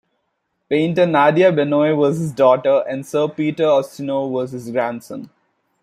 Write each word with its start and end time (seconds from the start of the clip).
Painter 0.67 1.05
Nadia 1.05 1.51
Benois 1.51 1.95
was 1.95 2.17
his 2.17 2.31
daughter, 2.31 2.83
and 2.89 3.05
Sir 3.05 3.27
Peter 3.27 3.65
Ustinov 3.65 4.31
was 4.31 4.49
his 4.51 4.71
grandson. 4.71 5.29